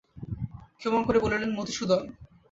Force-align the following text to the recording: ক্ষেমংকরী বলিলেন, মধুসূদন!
ক্ষেমংকরী 0.79 1.19
বলিলেন, 1.21 1.51
মধুসূদন! 1.53 2.01